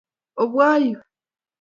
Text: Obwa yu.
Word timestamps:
Obwa 0.41 0.69
yu. 0.85 0.97